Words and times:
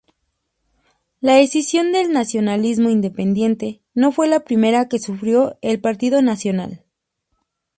La 1.19 1.41
escisión 1.41 1.91
del 1.91 2.11
Nacionalismo 2.11 2.89
Independiente 2.89 3.83
no 3.93 4.11
fue 4.11 4.27
la 4.27 4.39
primera 4.39 4.87
que 4.89 4.97
sufrió 4.97 5.59
el 5.61 5.79
Partido 5.79 6.23
Nacional. 6.23 6.83